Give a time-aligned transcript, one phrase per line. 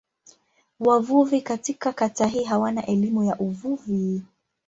[0.79, 4.21] Wavuvi katika kata hii hawana elimu ya uvuvi.